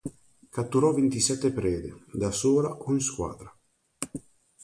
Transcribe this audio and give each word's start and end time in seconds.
Catturò 0.49 0.93
ventisette 0.93 1.51
prede, 1.51 2.05
da 2.11 2.31
sola 2.31 2.69
o 2.71 2.91
in 2.91 3.01
squadra. 3.01 3.55